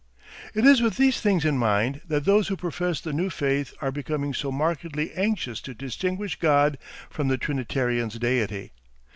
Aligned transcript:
It 0.55 0.65
is 0.65 0.81
with 0.81 0.97
these 0.97 1.21
things 1.21 1.45
in 1.45 1.59
mind 1.59 2.01
that 2.07 2.25
those 2.25 2.47
who 2.47 2.57
profess 2.57 2.99
the 2.99 3.13
new 3.13 3.29
faith 3.29 3.71
are 3.81 3.91
becoming 3.91 4.33
so 4.33 4.51
markedly 4.51 5.13
anxious 5.13 5.61
to 5.61 5.75
distinguish 5.75 6.37
God 6.39 6.79
from 7.11 7.27
the 7.27 7.37
Trinitarian's 7.37 8.17
deity. 8.17 8.71